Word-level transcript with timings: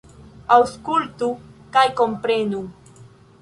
Aŭskultu 0.53 1.29
kaj 1.77 1.85
komprenu! 2.01 2.63